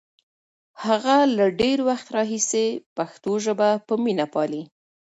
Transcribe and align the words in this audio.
هغه 0.85 1.17
له 1.37 1.45
ډېر 1.61 1.77
وخت 1.89 2.07
راهیسې 2.17 2.67
پښتو 2.97 3.31
ژبه 3.45 3.69
په 3.87 3.93
مینه 4.03 4.25
پالي. 4.33 4.61